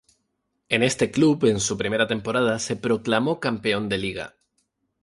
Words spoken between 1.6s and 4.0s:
primera temporada, se proclamó campeón de